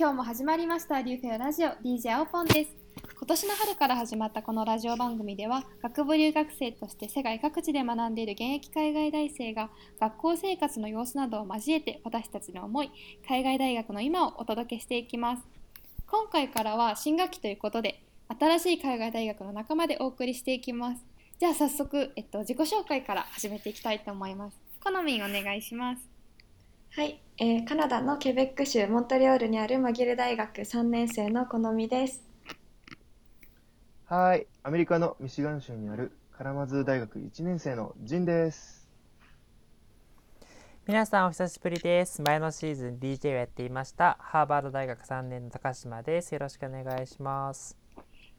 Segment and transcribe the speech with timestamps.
[0.00, 2.70] 今日も始まりましたリューフェアラジオ DJ 青ポンです。
[3.18, 9.68] 今年の春から始まったこのラジオ番組では学部留学生として世界各地で学んでいる現役海外大生が
[10.00, 12.90] 学校生活の様子などを交えて私たちの思い
[13.28, 15.42] 海外大学の今をお届けしていきます。
[16.06, 18.02] 今回からは新学期ということで
[18.40, 21.04] 新しい海外大学の仲間でお送りしていきます。
[21.38, 24.56] じゃあ早速、えっと、自己紹介から始めていきたいと思います。
[24.82, 26.09] コノミンお願いします。
[26.96, 32.20] はい、えーカナダのケベック州モントリオールにあるマギル大学3年生のこのみです。
[34.06, 38.88] はい、アメリカのミシガン州にあるカラマズ大学1年生のジンです。
[40.88, 42.22] 皆さんお久しぶりです。
[42.22, 46.34] 前のシーズン DJ をやっていましたハーバード大学3年の高島です。
[46.34, 47.78] よろしくお願いします。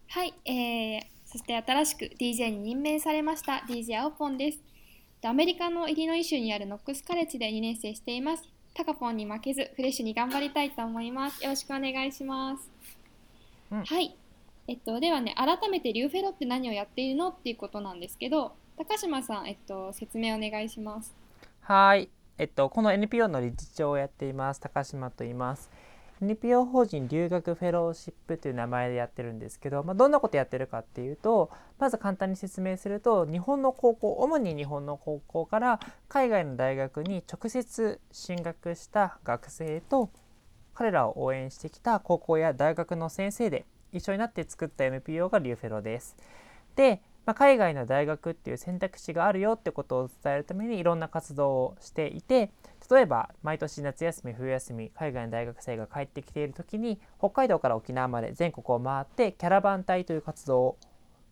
[0.10, 4.71] はい、えー、そして新しく DJ に任命されました DJ 青ポンです。
[5.22, 8.44] でアメリカのイリノイ州にあるノックスカレッジで2年生しています。
[8.74, 11.44] タカポンに負けずフレッシュに頑張りたいと思います。
[11.44, 12.72] よろしくお願いします。
[13.72, 14.18] うんはい、
[14.68, 21.14] えっとではね改めてリューフェロって何をやっているのっていうことなんですけど、高島さんえっと説明お願いします。
[21.62, 22.10] はい。
[22.40, 25.70] えっと、この NPO の理事長をやっています高島と言います。
[26.22, 40.12] NPO 法人留学フェローシップという名前でやってるんですけど、まあ、どんなことやってるかっていうとまず簡単に説明すると日本の高校主に日本の高校から海外の大学に直接進学した学生と
[40.74, 46.16] 彼らを応援してきた高校や大学の先生で一緒になって作った NPO がリュフェロです。
[46.76, 52.52] で、まあ、海外の大学っていう選択肢があるよってことを伝えるためにいろんな活動をしていて
[52.90, 60.78] 例えば毎年夏休み冬休み海外の大学生が帰ってきている時に北海道から沖縄まで全国を回ってキャラバン隊という活動を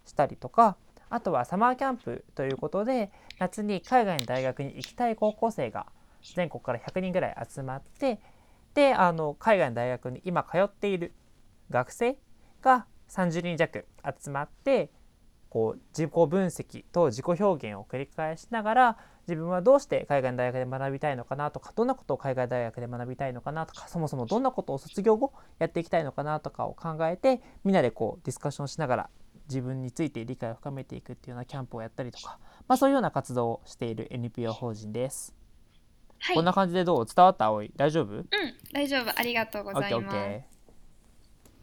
[0.05, 0.77] したりとか
[1.09, 5.87] あとはサマーキャンプということで夏に海外の大学に行きたい高校生が
[6.35, 8.19] 全国から100人ぐらい集まって
[8.75, 11.13] であの海外の大学に今通っている
[11.71, 12.17] 学生
[12.61, 13.85] が30人弱
[14.21, 14.91] 集まって
[15.49, 29.09] こう自己分析と自己表現を繰り返しながら自分はどうして海外の大学で学びたいのかなとかどんなことを海外大学で学びたいのかなとかそもそもどんなことを卒業後やっていきたいのかなとかを考えてみんなでこうディスカッションしながら
[29.47, 32.37] 自分について理解を深めていくっていうようなキャンプをやったりとか、
[32.67, 35.33] まあ、そういうような活動をしている NPO 法人です。
[36.19, 37.05] はい、こんな感じでどう？
[37.05, 37.71] 伝わった葵？
[37.75, 38.13] 大丈夫？
[38.13, 38.25] うん
[38.73, 39.11] 大丈夫。
[39.17, 40.17] ありがとうございます。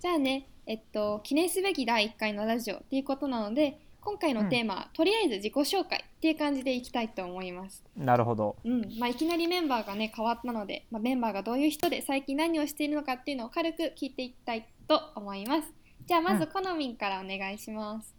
[0.01, 7.83] じゃあね、えっと、記念すべき第1回のラジオっていうことなので、今回のテーマは、とりあえず自己紹介っていう感じでいきたいと思います。
[7.97, 8.57] なるほど。
[8.65, 15.73] うん、まあ、いきなりメンバーがね、変わったので、まあ、メンバーがどういう人で最近何をしているのかっていうのを軽く聞いていきたいと思います。
[16.07, 18.17] じゃあ、まず、うんこのみんからお願いします。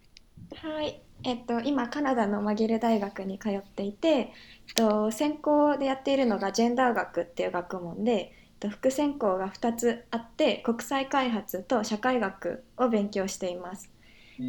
[0.56, 4.28] はい、えっと今カナダのマギル大学に通っていて、えっ
[4.76, 13.92] と専攻でやっているのがジェンダー学っていう学問で、えっと副専攻が2つあって国際開発と社会学を勉強しています。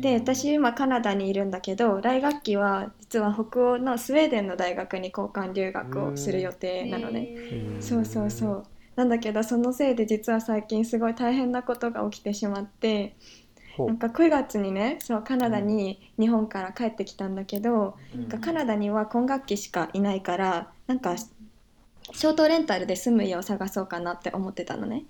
[0.01, 7.33] で私今カナダにいるんだけど来学期は実は北欧のスウェーデンの大学に交換留学をする予定なのね。
[7.81, 8.65] そうそうそう。
[8.97, 13.17] なんだけどそのせいで実は最近すごい大変なことが起きてしまって
[13.87, 18.21] なんか9月にねそうカナダに日本から帰ってきたんだけど、うん。
[18.23, 21.17] なんかカナダには今学期しかいないからなんか
[22.13, 25.05] ショートレンタルで住む家を探そうかなって思ってたのね。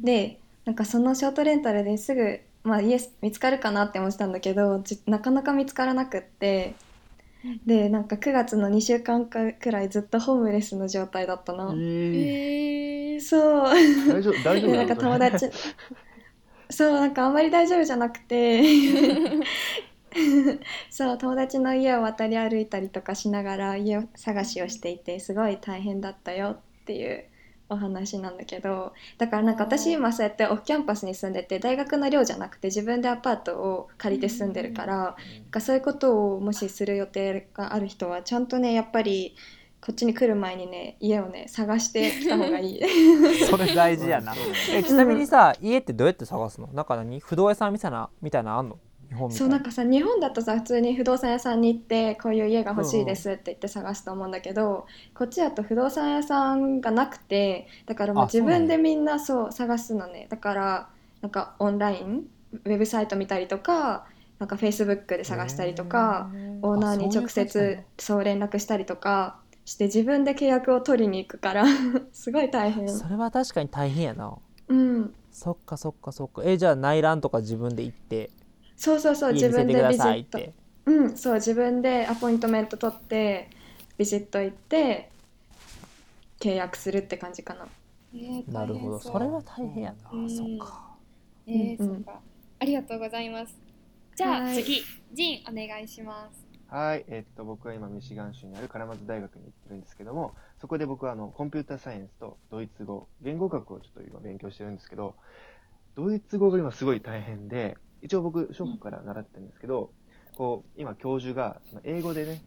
[0.00, 6.74] でなんかそのショートレンタルですぐ、まあ、家見つかるかなって思ってたんだけどじなかなか見つからなくって。
[7.64, 11.72] でなんか9月の2週間かくらいずっとホームレスの状態だったの。
[11.72, 13.20] えへー。
[13.20, 13.40] そう。
[13.72, 15.50] ー、大丈夫大丈夫でなんか友達。
[16.70, 18.62] そうなんかあんまり大丈夫じゃなくて
[20.90, 27.24] そう友達の家を渡り歩いたりとかしながら家を探しをしていてすごい大変だったよっていう
[27.70, 35.14] お話なんだけどだからなんか私今そうやってオフキャンパスに住んでて大学の寮じゃなくて自分でアパートを借りて住んでるからなん
[35.50, 39.36] かそういうことをもしする予定がある人はちゃんとねやっぱり
[39.80, 42.80] こっちに来る前にね家をね探してきた方がいい。
[43.48, 44.34] それ大事やな。
[44.72, 46.66] えちなみにさ、家ってどうやって探すの？
[46.72, 47.20] なんか何？
[47.20, 48.78] 不動屋さんみたいなみたいなのあんの？
[49.08, 49.46] 日本みたい。
[49.46, 60.26] うなんかさ日本だとさ普通に不動産屋さんに行ってこういう家が欲しいですって言って探すと思うんだけど、こっちだと不動産屋さんがなくてだからもう自分でみんなそう探すのね。
[60.30, 60.88] だから
[61.20, 62.26] なんかオンライン
[62.64, 64.06] ウェブサイト見たりとか
[64.38, 66.30] なんかフェイスブックで探したりとか
[66.62, 71.64] オーナーに直接そう連絡したりとかして自分で契約を取りに行くから
[72.12, 72.88] すごい大変。
[72.88, 74.36] それは確かに大変やな。
[74.68, 75.14] うん。
[75.30, 76.42] そっかそっかそっか。
[76.44, 78.30] えじゃあ内覧とか自分で行って
[78.78, 80.40] そうそうそう自分でビジット
[80.86, 83.50] うん、そう自分でアポイントメント取って
[83.98, 85.10] ビジット行って
[86.40, 87.66] 契約するって感じかな。
[88.14, 89.00] えーなるほど。
[89.00, 90.30] それは大変やな、うん。
[90.30, 90.96] そっか。
[91.46, 91.96] えーうんうん。
[91.96, 92.20] そっか。
[92.60, 93.54] ありがとうございます。
[94.16, 94.62] じゃあはい。
[94.62, 94.82] 次
[95.12, 96.46] ジンお願いします。
[96.68, 105.14] はい、えっと、僕は今、ミシガン州にあるカラマズ大学に行ってるんですけども、そこで僕はあのコンピューターサイエンスとドイツ語、言語学をちょっと今勉強してるんですけど、
[105.96, 109.90] ドイツ語が今すごい大変で、一応僕、小学から習ってるんですけど、
[110.36, 112.40] こう、今、教授がその英語でね、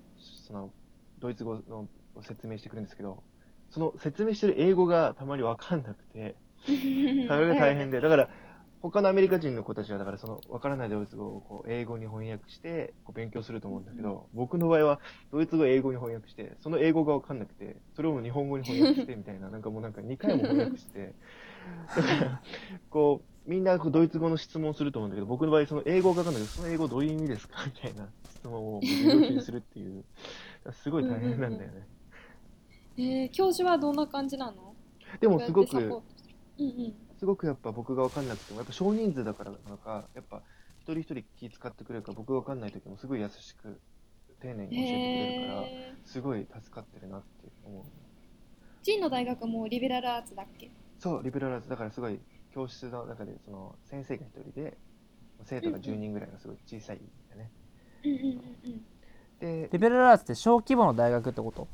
[0.47, 0.71] その
[1.19, 3.23] ドイツ語のを説明してくるんですけど、
[3.69, 8.29] その説明してる英語がたまにわかんなくて、 それが大変で、だから、
[8.81, 14.99] 他のアメリカ人の子たちは、だからその、わからないドイツ語をこう英語に翻訳して、こう勉強すると思うんだけど、僕の場合は、
[15.31, 21.13] ドイツ語を英語に翻訳して、その英語がわかんなくて、それを日本語に翻訳してみたいな、なんかもうなんか2回も翻訳して、
[21.95, 22.41] だから、
[22.89, 27.65] こう、みんなこうドイツ語の質問すると思うんだけど、僕の場合、その英語がわかんないけど、その英語どういう意味ですか？
[27.65, 30.05] みたいな質問を授業中にするっていう、
[30.73, 31.87] すごい大変なんだよね。
[32.97, 34.75] えー教授はどんな感じなの？
[35.19, 36.03] でもすごくど
[36.59, 36.93] うんうん。
[37.17, 40.43] すごくやっぱ僕が分かんなくても、やっぱ少人数だからなのか、やっぱ
[40.79, 43.79] 一人一人気使ってくれるから、僕が分かんない時もすごい優しく、
[44.39, 44.93] 丁寧に教えてく
[45.35, 46.07] れるから、へー。
[46.07, 47.27] すごい助かってるなって
[47.63, 47.83] 思う。
[48.83, 50.71] ジンの大学もリベラルアーツだっけ？
[50.99, 52.19] そう、リベラルアーツ、だからすごい
[52.53, 54.77] 教室の中で、その先生が一人で、
[55.43, 56.99] 生徒が10人ぐらいのすごい小さいん
[57.29, 57.49] だね。
[58.03, 58.25] うんうんうん。
[58.25, 58.81] うん
[59.39, 61.67] でリ、ベラルアーツって小規模の大学ってこと？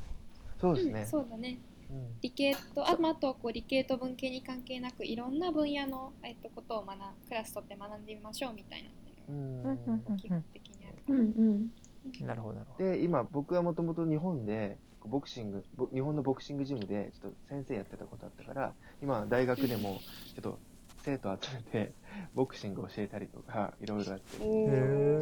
[0.58, 1.00] そうですね。
[1.00, 1.06] うん。
[1.06, 1.58] そうだね。
[1.90, 2.06] うん。
[2.22, 6.98] 理系とあまああとこう理系と文系に関係なくいろんな分野の、えっと、ことを学ん
[7.28, 8.88] クラス取って学んでみましょうみたいな。
[9.28, 9.62] うん。
[9.62, 10.96] のが基本的にある。
[11.08, 12.26] うんうん。
[12.26, 12.90] なるほどなるほど。
[12.90, 20.00] で、今、僕はもともと日本で、ボクシング、ぼ日本のボクシングジムで、ちょっと先生やってたことあったから、今、大学でも、
[20.34, 20.58] ちょっと、
[21.08, 21.92] 生徒集めて、
[22.34, 24.36] ボクシング教えたりとか、いろいろやって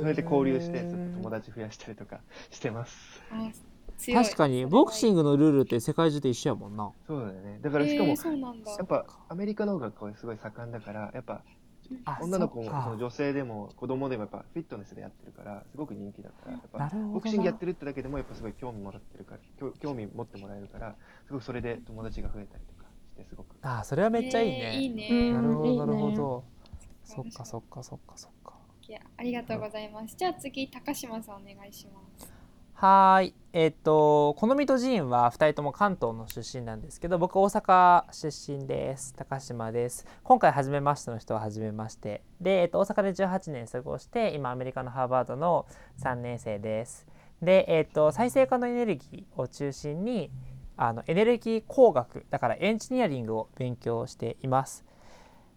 [0.00, 3.22] それで交流して、ちょっと友達増やしたりとかしてます。
[4.12, 6.90] 確かにボクシンググのルールって世界中で一緒やもんな。
[7.06, 7.60] そうだよね。
[7.62, 11.42] だからしかも、やっぱアメリカの方がこうすごい盛んだから、やっぱ
[12.04, 16.60] あ女の子もその女性でも子供でもやっぱフィットネスでやってるから、すごく人気だから、やっ
[16.90, 20.96] ぱボクシングやってるってだけでもやっぱすごい興味もらってるから、興興味持ってもらえるから、
[21.26, 22.75] すごくそれで友達が増えたりとか。
[22.75, 22.75] し
[23.16, 23.56] て、すごく。
[23.62, 25.78] あそれはめっちゃいいね、えーいいね、うんなるほどいいね。
[25.78, 26.44] なるほど。
[27.04, 28.54] そっかそっかそっかそっか。
[28.88, 30.14] いやありがとうございます。
[30.16, 32.30] じゃあ次高島さんお願いします。
[32.74, 33.34] はーい。
[33.54, 39.14] えっ、とこのみとジーンは2人とも関東の出身なんですけど僕大阪出身です。
[39.14, 40.06] 高島です。
[40.22, 42.22] 今回初めましての人は初めまして。
[42.40, 45.66] で、えっと大阪で18年過ごして今アメリカのハーバードの
[46.02, 47.06] 3年生です。
[47.40, 50.30] で、えっと再生可能エネルギーを中心に
[50.76, 54.84] あのエネルギー工学だからエンジニアリングを勉強しています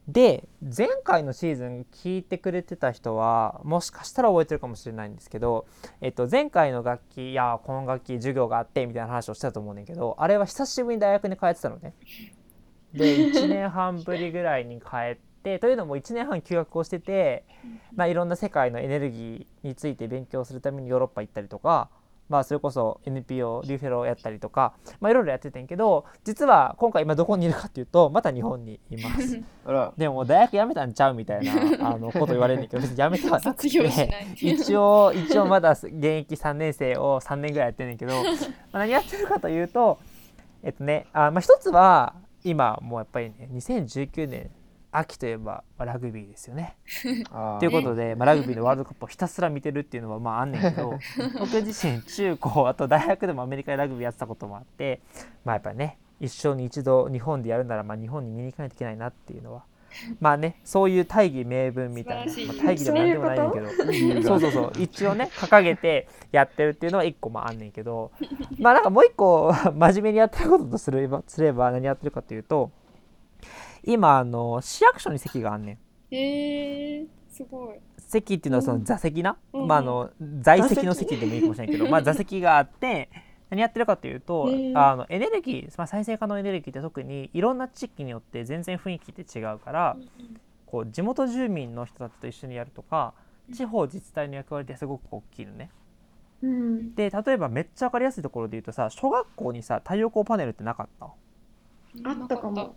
[0.07, 5.67] で前回のシーズン聞いてくれてた人はもしかしたら覚えてるかもしれないんですけど、
[6.01, 11.93] えっと、前回の楽器いやこの楽器授業があってみたいな話をしてたと思うねんだけどあれは久しぶりに大学に帰ってたのね。
[12.93, 17.45] で 1年半ぶりぐらいに帰ってというのも1年半休学をしてて、
[17.93, 21.89] まあ、いろんな世界のエネルギーについて勉強するためにヨーロッパ行ったりとか、
[22.29, 29.41] まあ、それこそ NPO リューフェローやったりとか、まあ、いろいろやっててんけど実は今回今どこにいるかっていうとまた日本にいます。
[29.97, 33.67] でも大学辞めたんちゃうみたいなあのこと言われるんだけど 別に辞めてはなくて
[34.03, 34.49] い。
[34.51, 38.19] 一応一応まだ現役3年生を3年ぐらいやってんねんけど、ま
[38.73, 39.97] あ、何やってるかというと
[40.63, 44.49] えっとねあ、まあ、一つは今もうやっぱりね2019年
[44.91, 46.75] 秋といえばまあラグビーですよね。
[47.31, 50.97] あということで、まあ、ラグビーのワールドカップをひたすら見てるっていうのはまああんねんけど
[51.39, 55.01] 僕自身中高あと大学でもアメリカでラグビーやってたこともあって
[55.45, 59.63] まあやっぱりね一生に一度日本でやるならまあ日本に見に行かないといけないなっていうのは
[60.19, 64.23] まあねそういう大義名分みたいな、まあ、大義でも何でもないねんけど。
[64.23, 68.11] そうそうそう一応ね掲げてやってるっていうのは一個まああんねんけど。
[68.59, 72.71] まあなんかもう一個 真面目にやってることとすればすれば何やってるかというと
[73.83, 75.77] 今あの市役所に席があんねん。
[76.15, 77.79] えー、すごい。
[77.97, 80.09] 席っていうのはその座席な、うんまあ、あの
[80.41, 81.15] 在席の席。
[81.17, 83.09] でもいいかもしれないけど、まあ、座席があって
[83.49, 89.97] 何やってるかというと、あのエネルギー、まあ、再生可能エネルギーって特にいろんな地域によって全然雰囲気って違うから、
[90.65, 93.13] こう地元住民の人たちと一緒にやるとか
[93.51, 95.71] 地方自治体の役割ってすごく大きいのね。
[96.43, 96.95] うん。
[96.95, 101.05] で例えばめっちゃ分かりやすいところで言うとさ小学校にさ太陽光パネルってなかった？
[101.05, 102.75] あったかも。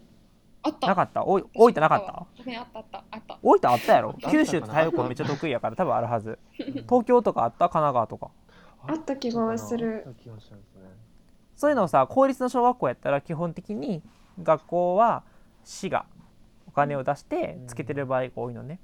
[0.64, 0.86] あった。
[0.88, 1.24] なかった？
[1.24, 2.26] おい大分なかった？
[2.38, 3.04] ごめんあったあった。
[3.10, 3.38] あった。
[3.42, 4.10] 大分あったやろ？
[4.10, 4.32] あったかな？
[4.32, 6.38] 九州って太陽光めっちゃ得意やから多分あるはず。
[6.88, 7.68] 東京とかあった？
[7.68, 8.30] 神奈川とか。
[8.86, 10.04] あった気がする。
[10.06, 10.82] あった気がするんですね。
[11.56, 14.02] そういうのをさ公立の小学校やったら基本的に
[14.42, 15.22] 学校は
[15.64, 16.06] 市が
[16.66, 18.80] お金を出してつけてる場合が多いのね。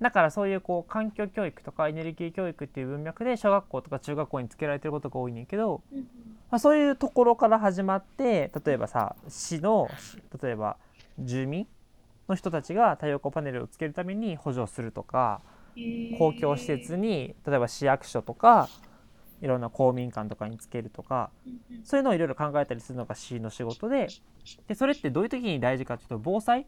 [0.00, 6.06] だからそういうこう環境教育とかエネルギー教育っていう文脈で小学校とか中学校につけられてることが多いねんけどうん
[6.52, 9.88] まあ、そういうところから始まって例えばさ市の
[10.42, 10.76] 例えば
[11.18, 11.66] 住民
[12.28, 15.40] の人たちが太陽光パネルをつけるために補助するとか
[16.18, 18.68] 公共施設に例えば市役所とか
[19.40, 21.30] いろんな公民館とかにつけるとか
[21.84, 24.08] そういうのをいろいろ考えたりするのが市の仕事で
[24.68, 26.66] でそれってどういう時に大事かっていうと防災？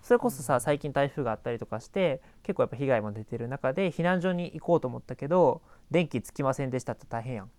[0.00, 7.50] それこそさ最近台風があったりとかして結構やっぱ被害も出てる中で避難所に行こうと思ったけど電気つきませんでしたって大変やん。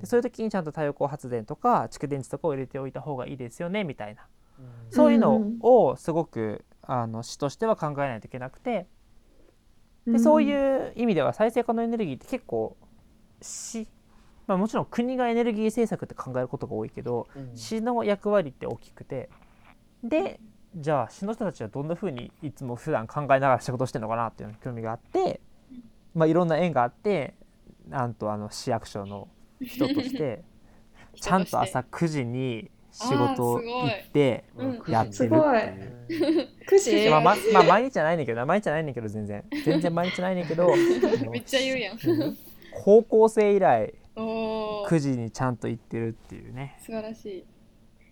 [0.00, 4.26] でそういう時にちゃんと太陽光発電とか蓄電池とかを入れておいた方がいいですよねみたいな。
[4.90, 8.86] そういうのをすごくあの市としては考えないといけなくて。
[10.06, 12.76] でそういう意味では再生可能エネルギーって結構
[13.42, 13.86] 市、
[14.46, 17.50] まあ、もちろん国がエネルギー政策って考えることが多いけど、うん。
[17.54, 19.28] 市の役割って大きくて。
[20.02, 20.40] で
[20.76, 25.40] じゃあ市の人たちはどんな風にいつも普段考えながら仕事してるのかなっていうのに興味があって、
[26.14, 27.34] まあ、いろんな縁があって
[27.88, 29.28] なんとあの市役所の
[29.60, 30.42] 人として
[31.20, 36.42] ちゃんと朝9時に仕事行ってうんやってるっていい。
[36.42, 36.48] う。
[36.68, 36.96] 9時？
[36.96, 39.44] えーまあままあ毎日じゃないねんけどな毎日じゃないねんけど全然。
[39.64, 40.68] 全然毎日ないねんけど
[41.30, 41.98] めっちゃ言うやん。
[42.04, 42.38] うん。
[42.84, 46.76] 高校生以来おお9時にちゃんと行ってるっていうね。
[46.80, 47.44] 素晴らしい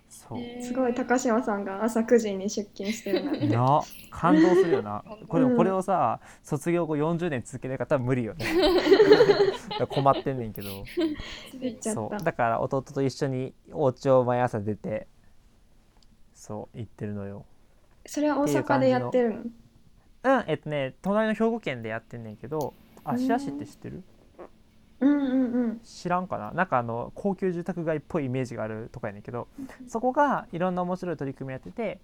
[0.09, 0.65] そう、えー。
[0.65, 3.47] すごい高島さんが朝9時に出勤してるなんて。
[3.49, 5.05] な感動するよな。
[5.29, 8.47] これうんこれをさ卒業後40年続ける方は無理よね。
[9.91, 10.69] 困ってんねんけど。
[11.61, 11.95] 出ちゃった。
[11.95, 12.25] そう。
[12.25, 15.07] だから弟と一緒にお家を毎朝出て
[16.35, 17.45] そう行ってるのよ。
[18.07, 19.41] それは大阪でやってるの？
[19.41, 22.75] うんえっとね隣の兵庫県でやってんねんけど
[23.05, 23.97] 芦屋市って知ってる？
[23.97, 24.05] うん
[25.29, 26.53] うんうん知らんかな？
[26.53, 29.49] なんかあの高級住宅街っぽいイメージがあるとかやねんけど
[29.87, 32.01] そこがいろんな面白い取り組みやってて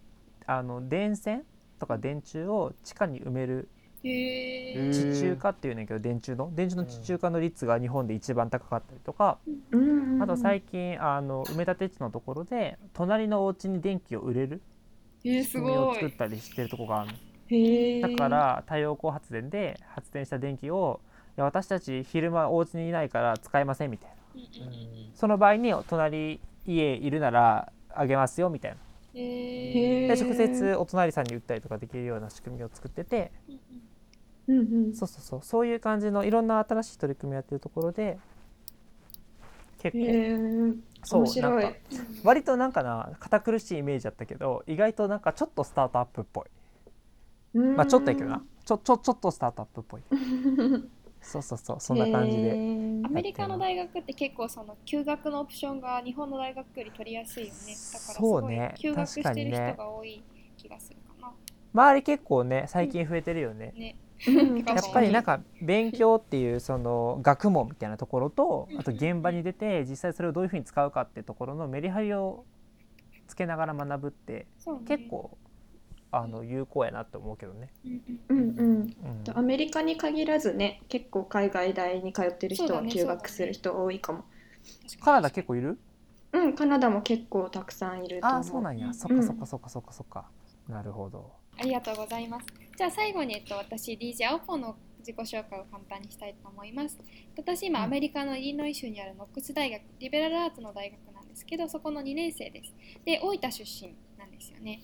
[0.47, 1.45] あの電線
[1.79, 3.69] とか電柱を地下に埋める
[4.03, 9.39] 地中化っていうねんけど電柱の電柱の地中化の率が日本で一番高かったりとか
[10.21, 14.61] あと最近あの埋め立て地のところで隣のお家に電気を売れる
[15.27, 17.13] えー、仕組みを作ったりしてるとこがある
[18.03, 24.17] だから太陽光発電で発電した電気をいや私たち昼間お家にいないから使えませんみたいな。
[25.15, 28.77] その場合に隣家いるならあげますよみたいな。
[29.15, 33.33] で直接お隣さんに売ったりとかできるような仕組みを作ってて。
[34.47, 34.61] うんう
[34.91, 35.41] んそうそうそう。
[35.43, 38.19] そういう感じのいろんな新しい取り組みをやってるところで
[39.79, 41.63] 結構そう面白い。
[41.65, 41.79] なんか
[42.25, 46.45] 割となんかな堅苦しいイメージだったけど意外となんかちょっとスタートアップっぽ
[47.55, 47.59] い。
[47.59, 48.43] まあちょっとやけどな。
[48.65, 50.03] ちょちょちょっとスタートアップっぽい
[51.25, 52.53] そうそうそうそんな感じで
[53.03, 57.55] アメリカの大学って結構その休学のオプションが日本の大学より取りやすいよね。
[57.57, 60.23] だからすごいそうね休学してる人が多い
[60.57, 61.33] 気がするかな。
[61.73, 63.97] 周り結構ね最近増えてるよね、ね。
[64.29, 64.59] うん。
[64.59, 72.45] ややっぱりなんか勉強っていうその学問みたいなところとあと現場に出て実際それをどういうふうに使うかっていうところのメリハリを
[73.27, 74.47] つけながら学ぶって
[74.87, 75.37] 結構
[76.17, 77.71] あの有効やなって思うけどね。
[78.29, 78.95] うんうん。
[79.35, 84.25] アメリカに限らずね結構海外大に通ってる人は休学する人多いかも。
[85.01, 85.79] カナダ結構いる？
[86.33, 88.39] うんカナダも結構たくさんいると思う。
[88.39, 88.95] ああそうなんや、うん。
[88.95, 90.29] そっかそっかそっかそっかそっか。
[90.69, 91.33] なるほど。
[91.59, 92.47] ありがとうございます。
[92.77, 96.99] じゃあ最後に、えっと、私 DJ アオポの自己紹介を簡単にしたいと思います。
[97.37, 102.75] 私今アメリカのイリノイ州にあるノックス大学リベラルアーツの大学なんですけどそこの2年生です。
[103.05, 104.81] で大分出身なんですよね。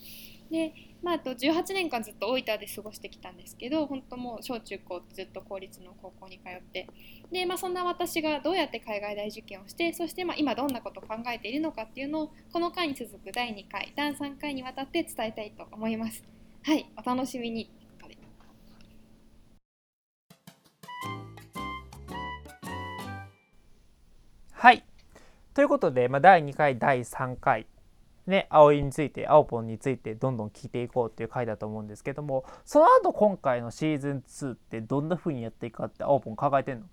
[0.51, 6.87] で、まあ、あと18年間ずっと大分で過ごしてきたんですけど本当もう小中高ずっと公立の高校に通って
[7.31, 16.23] で、まあ、そんな私がどうやって海外大受験をしてそしてまあ今どんなことを考えているのかっていうのをこの回に続く第2回第3回にわたって伝えたいと思います。
[16.63, 17.71] はい、お楽しみに。
[24.51, 24.83] はい
[25.55, 27.65] ということで、まあ、第2回第3回
[28.27, 36.85] ね葵について青ポンについてどんどん聞いていこうっていう回だと思うんですけどもその後今回のシーズン2ってどんな風にやっていくかって青ポン考えてんの？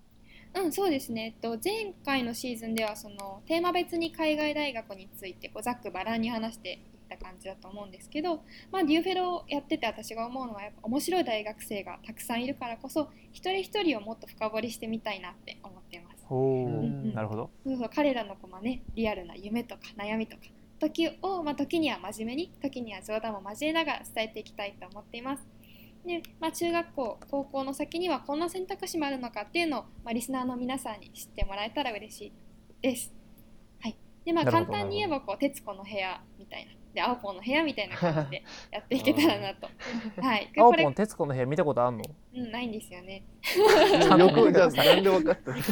[0.55, 1.35] うん、そうですね。
[1.41, 16.25] えっと、前回のシーズンではそのテーマ別に海外大学についてこうざっくばらんに話していった感じだと思うんですけど、まあ、デューフェロをやってて私が思うのはやっぱ面白い大学生がたくさんいるからこそ一人一人をもっと深掘りしてみたいなって思っています。
[16.25, 20.43] ほううんなるほどそうそう彼らのこまねリアルな夢とか悩みとか
[20.79, 25.47] 時を、まあ、時には真面目に時には冗談も交えながら伝えていきたいと思っています。
[26.05, 32.31] でまあ、中学校高校の先にはこんな選択肢もあるのかっていうのを、まあ、リスナーの皆さんに知ってもらえたら嬉しい
[32.81, 33.13] です。
[33.81, 39.69] はい、でまあ簡単に言えばこう「徹子の部屋」みたいなで「青ポンの部屋」みたいな感じで やっていけたらなと。
[40.21, 40.47] はい。
[40.47, 42.03] これ 青ポン徹子の部屋見たことあんの？
[42.35, 43.23] うんないんですよね。
[43.41, 44.25] ちゃんと。
[44.25, 45.57] よくじゃんで分かったの？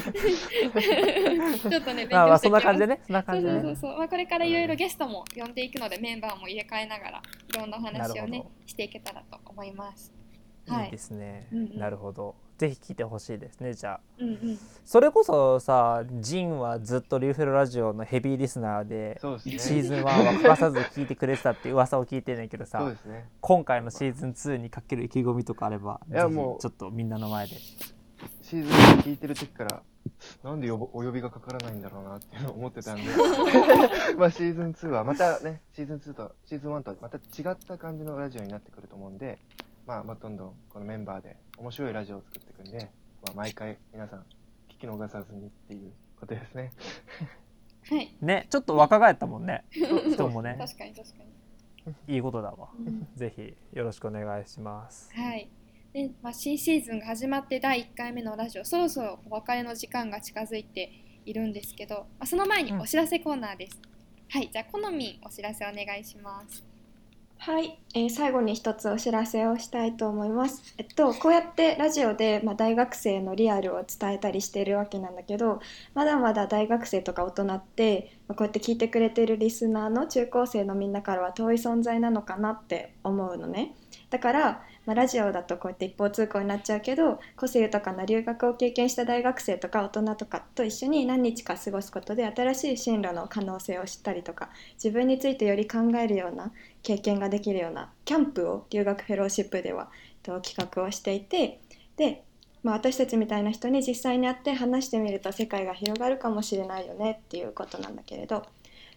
[1.70, 3.00] ちょっとね勉まあまあそん強してきますな感じでね。
[3.06, 3.62] そんな感じでね。
[3.62, 10.14] そうそうそう、まあ、これからいろいろゲストも呼んでいくのでメンバーも入れ替えながらいろんなお話をねしていけたらと思います。
[10.68, 10.86] はい。
[10.86, 11.78] いいですね、うんうん。
[11.80, 19.40] なるほどぜひ聞いてほしいですねじゃあうんうんそれこそさジンはずっとリューフェロラジオのヘビーリスナーでね。
[19.40, 23.26] シーズン1は欠かさず聞いてくれてたって噂を聞いてんねんけどそうさですね。
[23.42, 27.56] 今回のシーズン2にかける意気込みとかあればいやもうちょっとみんなの前で
[28.42, 29.82] シーズン1聞いてる時から、
[30.44, 33.04] なんでお呼びがかからないんだろうなっていうのを思ってたんで、
[34.18, 39.38] まあシーズン2はまたね、シーズン2とシーズン1とはまた違った感じのラジオになってくると思うんで、
[39.88, 42.92] まあ、まあ、どんどんこのメンバーで面白いラジオを作っていくんで、
[43.26, 44.20] まあ、毎回皆さん
[44.70, 46.74] 聞き逃さずにっていうことですね。
[47.90, 48.14] はい。
[48.22, 49.64] ねちょっと若返ったもんね。
[49.72, 50.58] 人もね。
[50.60, 51.16] 確かに確か
[52.08, 52.68] に、いいことだわ。
[52.78, 53.08] うん。
[53.16, 55.10] ぜひよろしくお願いします。
[55.14, 55.50] はい。
[55.94, 60.92] で、まあ、新シーズンが始まって第1回目のラジオそろそろお別れの時間が近づいて
[61.26, 63.80] いるんですけど、まあ、その前にお知らせコーナーです、
[64.28, 64.50] はい。
[64.52, 66.77] じゃあ好みお知らせお願いします
[67.40, 70.64] はい、えー最後に一つお知らせをしたいと思います。
[70.78, 75.60] えっと、こうやってラジオで、まあ、大学生のリアルを伝えたりしているわけなんだけど
[75.94, 83.74] まだまだ大学生とか大人って、こうやって聞いてくれてるリスナーの中高生のみんなからは遠い存在なのかなって思うのね。
[84.10, 96.52] だから、まあ、ラジオだとこうやって一方通行になっちゃうけど個性豊かな留学を経験した大学生とか大人とかと一緒に何日か過ごすことで新しい進路の可能性を知ったりとか自分についてより考えるような
[96.84, 99.90] 経験ができるようなキャンプを留学フェローシップでは
[100.24, 101.60] と企画をしていて
[101.98, 102.24] で、
[102.68, 108.46] まあ、私たちみたいな人に実際に会って話してみると世界が広がるかもしれないよねっていうことなんだけれど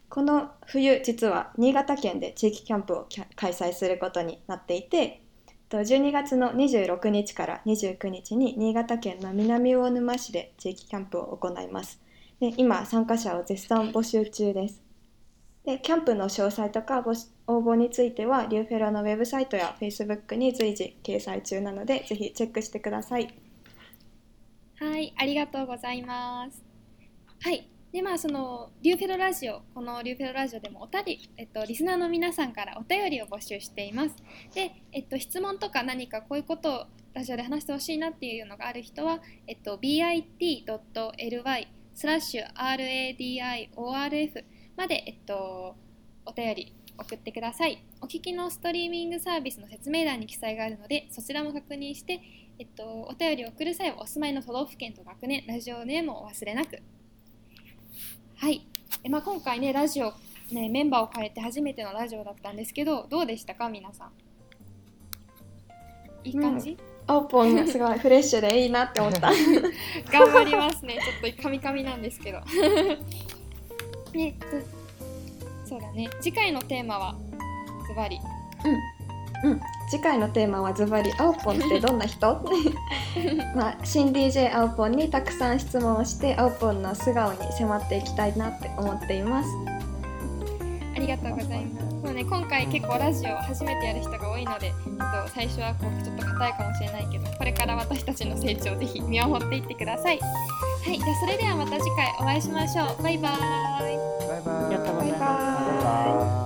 [0.09, 5.23] この冬実は新潟県で地域キャンプを開催することになっていて
[5.71, 12.00] 12月の26日から29日に新潟県の南魚沼市で地域キャンプを行います。
[12.41, 14.83] で今参加者を絶賛募集中です。
[15.65, 17.04] でキャンプの詳細とか
[17.47, 23.40] 応募についてはリューフェロのウェブサイトや Facebook に随時掲載中なのでぜひチェックしてください。
[24.80, 26.64] はい、ありがとうございます。
[27.43, 34.16] はい、でまあそのリューフェロラジオこのリューフェロラジオでもおたりえっとリスナーの皆さんからお便りを募集しています。
[34.54, 44.45] でえっと質問とか何かこういうことをラジオで話してほしいなっていうのがある人はえっと bit.ly スラッシュ radiorf
[44.78, 45.76] までえっと
[46.25, 47.84] お便り送ってください。
[48.00, 52.23] お聞きのストリーミングサービスの説明欄に記載があるのでそちらも確認して
[52.60, 56.82] えっと、お便りを送る際はお住まいの都道府県と学年、ラジオネームをお忘れなく。
[58.36, 58.66] はい。
[59.02, 60.12] えまあ、今回ね、ラジオ、
[60.52, 64.12] ね、メンバーを変えて初めてのラジオだったんですけど、どうでしたか、皆さん？
[66.28, 66.76] いい感じ、
[67.08, 69.30] オープンがすごいフレッシュでいいなって思った。
[70.12, 70.99] 頑張りますね。
[71.23, 72.40] ちょっとカミカミなんですけど。
[74.12, 74.46] ね、と
[75.66, 76.10] そうだね。
[76.20, 77.16] 次回のテーマは、
[77.88, 78.20] ズバリ。
[79.44, 79.60] うん、
[79.91, 82.41] 次回のテーマはズバリ「青ポンってどんな人?
[83.57, 89.49] 」まあ新 DJ 青ポンにたくさん質問をして青ポンの素顔に迫っていきたいなって思っています。
[90.95, 91.91] ありがとうございます。
[92.05, 100.19] そうね、今回結構ラジオ初めてやる人が多いので、えっと、最初はこうちょっと硬いかもしれないけど、これから私たちの成長をぜひ見守っていってください。
[100.19, 100.26] は
[100.91, 103.03] い、じゃあそれではまた次回お会いしましょう。
[103.03, 103.37] バイバー
[106.37, 106.40] イ。